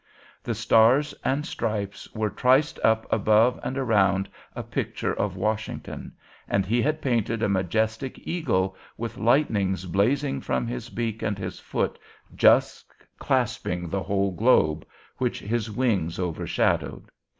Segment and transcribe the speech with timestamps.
[0.41, 6.13] The stars and stripes were triced up above and around a picture of Washington,
[6.47, 11.59] and he had painted a majestic eagle, with lightnings blazing from his beak and his
[11.59, 11.99] foot
[12.35, 14.87] just clasping the whole globe,
[15.19, 17.11] which his wings overshadowed.